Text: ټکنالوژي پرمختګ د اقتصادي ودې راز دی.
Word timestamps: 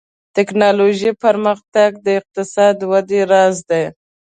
ټکنالوژي 0.35 1.11
پرمختګ 1.23 1.89
د 2.05 2.07
اقتصادي 2.19 2.83
ودې 2.91 3.21
راز 3.31 3.55
دی. 3.69 3.83